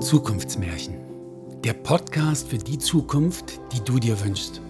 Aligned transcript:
Zukunftsmärchen. 0.00 0.94
Der 1.64 1.72
Podcast 1.72 2.48
für 2.48 2.58
die 2.58 2.78
Zukunft, 2.78 3.58
die 3.72 3.80
du 3.80 3.98
dir 3.98 4.22
wünschst. 4.22 4.60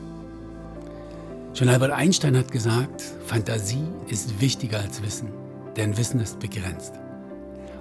Schon 1.52 1.68
Albert 1.68 1.90
Einstein 1.90 2.36
hat 2.36 2.52
gesagt, 2.52 3.02
Fantasie 3.26 3.88
ist 4.06 4.40
wichtiger 4.40 4.78
als 4.78 5.02
Wissen, 5.02 5.28
denn 5.76 5.96
Wissen 5.96 6.20
ist 6.20 6.38
begrenzt. 6.38 6.92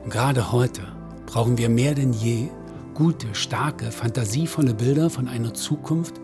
Und 0.03 0.09
gerade 0.11 0.51
heute 0.51 0.81
brauchen 1.27 1.57
wir 1.57 1.69
mehr 1.69 1.93
denn 1.93 2.13
je 2.13 2.49
gute, 2.95 3.27
starke, 3.35 3.91
fantasievolle 3.91 4.73
Bilder 4.73 5.11
von 5.11 5.27
einer 5.27 5.53
Zukunft, 5.53 6.15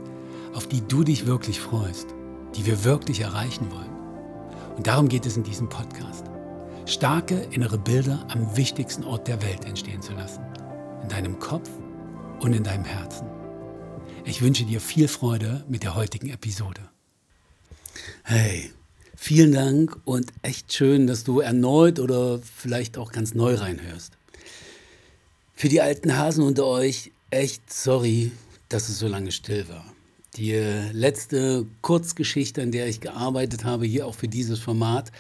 auf 0.56 0.68
die 0.68 0.82
du 0.82 1.04
dich 1.04 1.28
wirklich 1.28 1.60
freust, 1.60 2.08
die 2.56 2.66
wir 2.66 2.84
wirklich 2.84 3.22
erreichen 3.22 3.68
wollen. 3.72 4.76
Und 4.76 4.88
darum 4.88 5.08
geht 5.08 5.28
es 5.28 5.38
in 5.38 5.44
diesem 5.44 5.70
Podcast. 5.70 6.26
Starke 6.88 7.36
innere 7.52 7.78
Bilder 7.78 8.26
am 8.34 8.58
wichtigsten 8.58 9.04
Ort 9.04 9.28
der 9.28 9.42
Welt 9.44 9.66
entstehen 9.66 10.02
zu 10.02 10.14
lassen 10.14 10.51
in 11.04 11.10
deinem 11.10 11.40
Kopf 11.40 11.70
und 12.40 12.54
in 12.54 12.64
deinem 12.64 12.86
Herzen. 12.86 13.28
Ich 14.26 14.42
wünsche 14.42 14.66
dir 14.66 14.80
viel 14.80 15.08
Freude 15.08 15.64
mit 15.68 15.84
der 15.84 15.96
heutigen 15.96 16.30
Episode. 16.30 16.82
Hey, 18.24 18.72
vielen 19.16 19.52
Dank 19.52 19.98
und 20.06 20.32
echt 20.42 20.74
schön, 20.74 21.08
dass 21.08 21.24
du 21.24 21.40
erneut 21.40 22.00
oder 22.00 22.40
vielleicht 22.40 22.98
auch 22.98 23.12
ganz 23.12 23.34
neu 23.34 23.56
reinhörst. 23.56 24.14
Für 25.54 25.70
die 25.70 25.82
alten 25.82 26.18
Hasen 26.18 26.44
unter 26.44 26.66
euch, 26.66 27.12
echt 27.30 27.72
sorry, 27.72 28.32
dass 28.70 28.90
es 28.90 29.00
so 29.00 29.08
lange 29.08 29.32
still 29.32 29.68
war. 29.70 29.86
Die 30.38 30.54
letzte 30.94 31.66
Kurzgeschichte, 31.82 32.62
an 32.62 32.72
der 32.72 32.88
ich 32.88 33.02
gearbeitet 33.02 33.66
habe, 33.66 33.86
hier 33.86 34.08
auch 34.08 34.16
für 34.16 34.28
dieses 34.28 34.60
Format, 34.60 35.12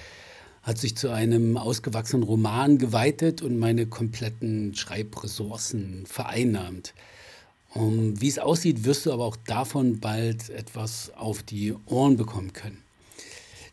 hat 0.63 0.77
sich 0.77 0.95
zu 0.95 1.09
einem 1.09 1.57
ausgewachsenen 1.57 2.23
Roman 2.23 2.77
geweitet 2.77 3.41
und 3.41 3.57
meine 3.57 3.87
kompletten 3.87 4.75
Schreibressourcen 4.75 6.05
vereinnahmt. 6.05 6.93
Um, 7.73 8.19
wie 8.19 8.27
es 8.27 8.37
aussieht, 8.37 8.83
wirst 8.83 9.05
du 9.05 9.13
aber 9.13 9.25
auch 9.25 9.37
davon 9.37 9.99
bald 9.99 10.49
etwas 10.49 11.11
auf 11.15 11.41
die 11.41 11.73
Ohren 11.85 12.17
bekommen 12.17 12.53
können. 12.53 12.83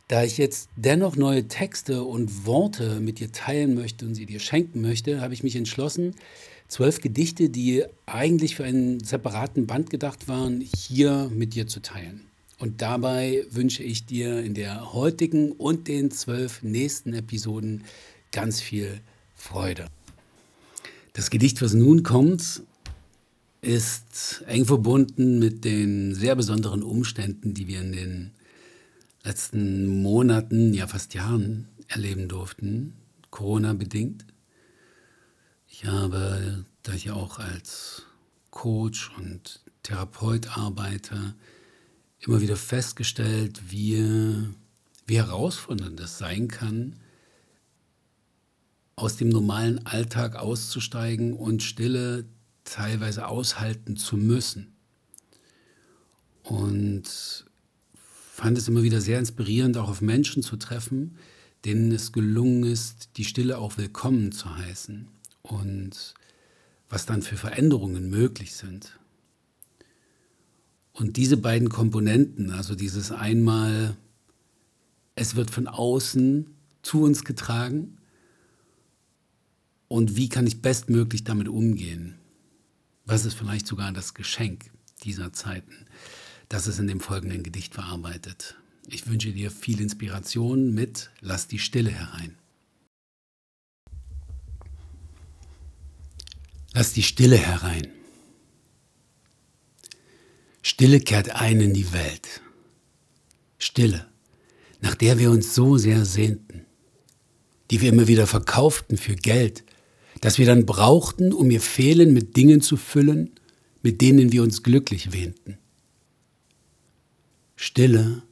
Da 0.06 0.24
ich 0.24 0.38
jetzt 0.38 0.70
dennoch 0.76 1.16
neue 1.16 1.48
Texte 1.48 2.04
und 2.04 2.46
Worte 2.46 3.00
mit 3.00 3.18
dir 3.18 3.32
teilen 3.32 3.74
möchte 3.74 4.06
und 4.06 4.14
sie 4.14 4.24
dir 4.24 4.40
schenken 4.40 4.80
möchte, 4.80 5.20
habe 5.20 5.34
ich 5.34 5.42
mich 5.42 5.56
entschlossen, 5.56 6.14
zwölf 6.68 7.00
Gedichte, 7.00 7.50
die 7.50 7.84
eigentlich 8.06 8.56
für 8.56 8.64
einen 8.64 9.00
separaten 9.00 9.66
Band 9.66 9.90
gedacht 9.90 10.28
waren, 10.28 10.60
hier 10.60 11.30
mit 11.34 11.54
dir 11.54 11.66
zu 11.66 11.80
teilen. 11.80 12.27
Und 12.58 12.82
dabei 12.82 13.46
wünsche 13.50 13.84
ich 13.84 14.04
dir 14.04 14.42
in 14.42 14.54
der 14.54 14.92
heutigen 14.92 15.52
und 15.52 15.86
den 15.86 16.10
zwölf 16.10 16.62
nächsten 16.62 17.14
Episoden 17.14 17.84
ganz 18.32 18.60
viel 18.60 19.00
Freude. 19.34 19.86
Das 21.12 21.30
Gedicht, 21.30 21.62
was 21.62 21.74
nun 21.74 22.02
kommt, 22.02 22.62
ist 23.60 24.42
eng 24.46 24.64
verbunden 24.64 25.38
mit 25.38 25.64
den 25.64 26.14
sehr 26.14 26.34
besonderen 26.34 26.82
Umständen, 26.82 27.54
die 27.54 27.68
wir 27.68 27.80
in 27.80 27.92
den 27.92 28.30
letzten 29.22 30.02
Monaten, 30.02 30.74
ja 30.74 30.86
fast 30.86 31.14
Jahren 31.14 31.68
erleben 31.88 32.28
durften, 32.28 32.94
Corona 33.30 33.72
bedingt. 33.72 34.24
Ich 35.68 35.84
habe, 35.84 36.64
da 36.82 36.92
ich 36.92 37.10
auch 37.10 37.38
als 37.38 38.02
Coach 38.50 39.10
und 39.16 39.60
Therapeut 39.82 40.56
arbeite, 40.56 41.34
immer 42.20 42.40
wieder 42.40 42.56
festgestellt, 42.56 43.60
wie, 43.68 43.96
wie 45.06 45.16
herausfordernd 45.16 46.00
es 46.00 46.18
sein 46.18 46.48
kann, 46.48 46.96
aus 48.96 49.16
dem 49.16 49.28
normalen 49.28 49.86
Alltag 49.86 50.36
auszusteigen 50.36 51.32
und 51.32 51.62
Stille 51.62 52.24
teilweise 52.64 53.28
aushalten 53.28 53.96
zu 53.96 54.16
müssen. 54.16 54.72
Und 56.42 57.44
fand 58.32 58.58
es 58.58 58.68
immer 58.68 58.82
wieder 58.82 59.00
sehr 59.00 59.18
inspirierend, 59.18 59.76
auch 59.76 59.88
auf 59.88 60.00
Menschen 60.00 60.42
zu 60.42 60.56
treffen, 60.56 61.16
denen 61.64 61.92
es 61.92 62.12
gelungen 62.12 62.64
ist, 62.64 63.10
die 63.16 63.24
Stille 63.24 63.58
auch 63.58 63.76
willkommen 63.78 64.32
zu 64.32 64.56
heißen 64.56 65.08
und 65.42 66.14
was 66.88 67.06
dann 67.06 67.22
für 67.22 67.36
Veränderungen 67.36 68.10
möglich 68.10 68.54
sind. 68.54 68.98
Und 70.98 71.16
diese 71.16 71.36
beiden 71.36 71.68
Komponenten, 71.68 72.50
also 72.50 72.74
dieses 72.74 73.12
einmal, 73.12 73.96
es 75.14 75.36
wird 75.36 75.48
von 75.48 75.68
außen 75.68 76.48
zu 76.82 77.02
uns 77.02 77.24
getragen 77.24 77.98
und 79.86 80.16
wie 80.16 80.28
kann 80.28 80.46
ich 80.48 80.60
bestmöglich 80.60 81.22
damit 81.22 81.46
umgehen? 81.46 82.18
Was 83.04 83.24
ist 83.24 83.34
vielleicht 83.34 83.68
sogar 83.68 83.92
das 83.92 84.14
Geschenk 84.14 84.72
dieser 85.04 85.32
Zeiten? 85.32 85.86
Das 86.48 86.66
ist 86.66 86.80
in 86.80 86.88
dem 86.88 87.00
folgenden 87.00 87.44
Gedicht 87.44 87.74
verarbeitet. 87.74 88.56
Ich 88.88 89.06
wünsche 89.06 89.32
dir 89.32 89.52
viel 89.52 89.80
Inspiration 89.80 90.74
mit 90.74 91.10
Lass 91.20 91.46
die 91.46 91.60
Stille 91.60 91.90
herein. 91.90 92.34
Lass 96.72 96.92
die 96.92 97.04
Stille 97.04 97.36
herein. 97.36 97.86
Stille 100.78 101.00
kehrt 101.00 101.30
ein 101.30 101.60
in 101.60 101.74
die 101.74 101.92
Welt. 101.92 102.40
Stille, 103.58 104.06
nach 104.80 104.94
der 104.94 105.18
wir 105.18 105.32
uns 105.32 105.52
so 105.52 105.76
sehr 105.76 106.04
sehnten, 106.04 106.66
die 107.72 107.80
wir 107.80 107.88
immer 107.88 108.06
wieder 108.06 108.28
verkauften 108.28 108.96
für 108.96 109.16
Geld, 109.16 109.64
das 110.20 110.38
wir 110.38 110.46
dann 110.46 110.66
brauchten, 110.66 111.32
um 111.32 111.50
ihr 111.50 111.60
Fehlen 111.60 112.12
mit 112.12 112.36
Dingen 112.36 112.60
zu 112.60 112.76
füllen, 112.76 113.32
mit 113.82 114.00
denen 114.00 114.30
wir 114.30 114.44
uns 114.44 114.62
glücklich 114.62 115.12
wähnten. 115.12 115.58
Stille 117.56 118.22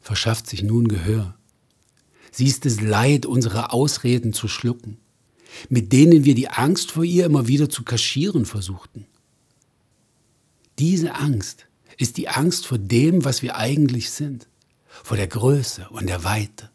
verschafft 0.00 0.46
sich 0.46 0.62
nun 0.62 0.86
Gehör. 0.86 1.36
Sie 2.30 2.46
ist 2.46 2.64
es 2.64 2.80
leid, 2.80 3.26
unsere 3.26 3.72
Ausreden 3.72 4.32
zu 4.32 4.46
schlucken, 4.46 4.98
mit 5.68 5.92
denen 5.92 6.24
wir 6.24 6.36
die 6.36 6.48
Angst 6.48 6.92
vor 6.92 7.02
ihr 7.02 7.26
immer 7.26 7.48
wieder 7.48 7.68
zu 7.68 7.82
kaschieren 7.82 8.44
versuchten. 8.46 9.06
Diese 10.78 11.16
Angst 11.16 11.67
ist 11.98 12.16
die 12.16 12.28
Angst 12.28 12.66
vor 12.66 12.78
dem, 12.78 13.24
was 13.24 13.42
wir 13.42 13.56
eigentlich 13.56 14.10
sind, 14.10 14.48
vor 14.86 15.16
der 15.16 15.26
Größe 15.26 15.88
und 15.90 16.06
der 16.08 16.24
Weite. 16.24 16.70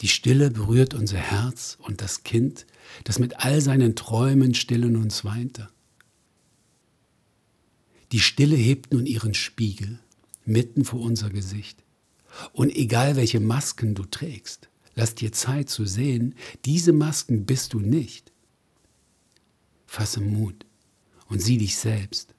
Die 0.00 0.08
Stille 0.08 0.50
berührt 0.50 0.94
unser 0.94 1.18
Herz 1.18 1.76
und 1.80 2.00
das 2.00 2.22
Kind, 2.22 2.66
das 3.04 3.18
mit 3.18 3.40
all 3.40 3.60
seinen 3.60 3.94
Träumen 3.94 4.54
still 4.54 4.84
in 4.84 4.96
uns 4.96 5.24
weinte. 5.24 5.68
Die 8.12 8.20
Stille 8.20 8.56
hebt 8.56 8.92
nun 8.92 9.06
ihren 9.06 9.34
Spiegel 9.34 9.98
mitten 10.44 10.84
vor 10.84 11.00
unser 11.00 11.30
Gesicht. 11.30 11.82
Und 12.52 12.74
egal 12.74 13.16
welche 13.16 13.40
Masken 13.40 13.94
du 13.94 14.04
trägst, 14.04 14.68
lass 14.94 15.14
dir 15.14 15.32
Zeit 15.32 15.70
zu 15.70 15.86
sehen, 15.86 16.34
diese 16.64 16.92
Masken 16.92 17.46
bist 17.46 17.72
du 17.72 17.80
nicht. 17.80 18.32
Fasse 19.86 20.20
Mut 20.20 20.66
und 21.28 21.40
sieh 21.40 21.58
dich 21.58 21.76
selbst 21.76 22.31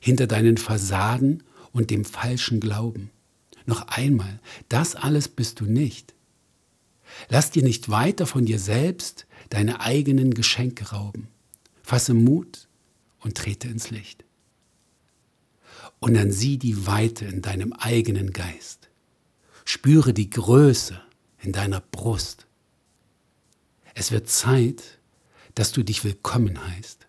hinter 0.00 0.26
deinen 0.26 0.56
Fassaden 0.56 1.42
und 1.72 1.90
dem 1.90 2.04
falschen 2.04 2.60
Glauben. 2.60 3.10
Noch 3.66 3.88
einmal, 3.88 4.40
das 4.68 4.94
alles 4.94 5.28
bist 5.28 5.60
du 5.60 5.64
nicht. 5.64 6.14
Lass 7.28 7.50
dir 7.50 7.62
nicht 7.62 7.88
weiter 7.88 8.26
von 8.26 8.46
dir 8.46 8.58
selbst 8.58 9.26
deine 9.50 9.80
eigenen 9.80 10.34
Geschenke 10.34 10.90
rauben. 10.90 11.28
Fasse 11.82 12.14
Mut 12.14 12.68
und 13.20 13.36
trete 13.36 13.68
ins 13.68 13.90
Licht. 13.90 14.24
Und 15.98 16.14
dann 16.14 16.30
sieh 16.30 16.58
die 16.58 16.86
Weite 16.86 17.24
in 17.24 17.42
deinem 17.42 17.72
eigenen 17.72 18.32
Geist. 18.32 18.88
Spüre 19.64 20.12
die 20.12 20.30
Größe 20.30 21.00
in 21.42 21.52
deiner 21.52 21.80
Brust. 21.80 22.46
Es 23.94 24.12
wird 24.12 24.28
Zeit, 24.28 24.98
dass 25.54 25.72
du 25.72 25.82
dich 25.82 26.04
willkommen 26.04 26.68
heißt. 26.68 27.06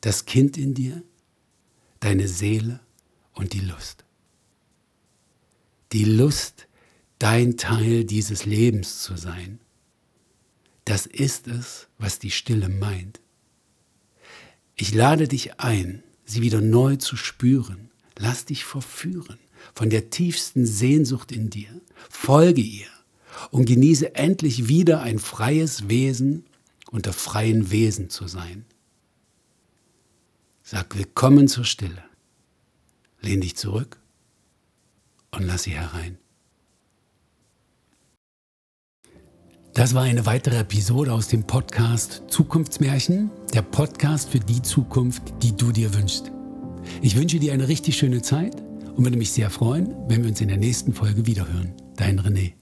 Das 0.00 0.26
Kind 0.26 0.58
in 0.58 0.74
dir 0.74 1.02
deine 2.02 2.26
Seele 2.26 2.80
und 3.32 3.52
die 3.52 3.60
Lust. 3.60 4.04
Die 5.92 6.04
Lust, 6.04 6.66
dein 7.18 7.56
Teil 7.56 8.04
dieses 8.04 8.44
Lebens 8.44 9.02
zu 9.02 9.16
sein. 9.16 9.60
Das 10.84 11.06
ist 11.06 11.46
es, 11.46 11.86
was 11.98 12.18
die 12.18 12.32
Stille 12.32 12.68
meint. 12.68 13.20
Ich 14.74 14.92
lade 14.92 15.28
dich 15.28 15.60
ein, 15.60 16.02
sie 16.24 16.42
wieder 16.42 16.60
neu 16.60 16.96
zu 16.96 17.16
spüren. 17.16 17.90
Lass 18.18 18.46
dich 18.46 18.64
verführen 18.64 19.38
von 19.72 19.88
der 19.88 20.10
tiefsten 20.10 20.66
Sehnsucht 20.66 21.30
in 21.30 21.50
dir. 21.50 21.80
Folge 22.10 22.62
ihr 22.62 22.88
und 23.52 23.66
genieße 23.66 24.16
endlich 24.16 24.66
wieder 24.66 25.02
ein 25.02 25.20
freies 25.20 25.88
Wesen 25.88 26.46
unter 26.90 27.12
freien 27.12 27.70
Wesen 27.70 28.10
zu 28.10 28.26
sein. 28.26 28.64
Sag 30.72 30.96
willkommen 30.96 31.48
zur 31.48 31.66
Stille. 31.66 32.02
Lehn 33.20 33.42
dich 33.42 33.56
zurück 33.56 34.00
und 35.30 35.42
lass 35.42 35.64
sie 35.64 35.72
herein. 35.72 36.16
Das 39.74 39.94
war 39.94 40.04
eine 40.04 40.24
weitere 40.24 40.60
Episode 40.60 41.12
aus 41.12 41.28
dem 41.28 41.46
Podcast 41.46 42.22
Zukunftsmärchen, 42.28 43.30
der 43.52 43.60
Podcast 43.60 44.30
für 44.30 44.40
die 44.40 44.62
Zukunft, 44.62 45.34
die 45.42 45.54
du 45.54 45.72
dir 45.72 45.92
wünschst. 45.92 46.32
Ich 47.02 47.16
wünsche 47.16 47.38
dir 47.38 47.52
eine 47.52 47.68
richtig 47.68 47.98
schöne 47.98 48.22
Zeit 48.22 48.58
und 48.96 49.04
würde 49.04 49.18
mich 49.18 49.32
sehr 49.32 49.50
freuen, 49.50 49.94
wenn 50.08 50.22
wir 50.22 50.30
uns 50.30 50.40
in 50.40 50.48
der 50.48 50.56
nächsten 50.56 50.94
Folge 50.94 51.26
wiederhören. 51.26 51.74
Dein 51.96 52.18
René. 52.18 52.54